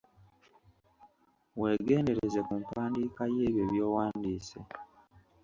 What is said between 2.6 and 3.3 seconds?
mpandiika